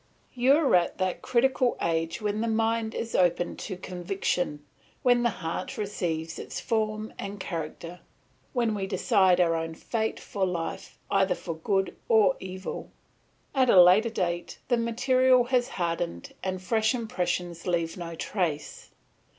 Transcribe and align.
"You 0.33 0.53
are 0.53 0.75
at 0.75 0.97
that 0.97 1.21
critical 1.21 1.77
age 1.79 2.21
when 2.23 2.41
the 2.41 2.47
mind 2.47 2.95
is 2.95 3.13
open 3.13 3.55
to 3.57 3.77
conviction, 3.77 4.65
when 5.03 5.21
the 5.21 5.29
heart 5.29 5.77
receives 5.77 6.39
its 6.39 6.59
form 6.59 7.13
and 7.19 7.39
character, 7.39 7.99
when 8.51 8.73
we 8.73 8.87
decide 8.87 9.39
our 9.39 9.55
own 9.55 9.75
fate 9.75 10.19
for 10.19 10.43
life, 10.43 10.97
either 11.11 11.35
for 11.35 11.53
good 11.53 11.95
or 12.09 12.35
evil. 12.39 12.89
At 13.53 13.69
a 13.69 13.79
later 13.79 14.09
date, 14.09 14.57
the 14.69 14.77
material 14.77 15.43
has 15.43 15.67
hardened 15.77 16.33
and 16.43 16.59
fresh 16.59 16.95
impressions 16.95 17.67
leave 17.67 17.95
no 17.95 18.15
trace. 18.15 18.89